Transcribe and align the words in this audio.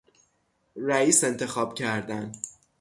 رئیس 0.85 1.23
انتخاب 1.23 1.73
کردن 1.75 2.31